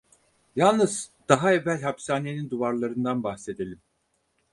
Yalnız 0.55 1.11
daha 1.29 1.53
evvel 1.53 1.81
hapishanenin 1.81 2.49
duvarlarından 2.49 3.23
bahsedelim. 3.23 3.81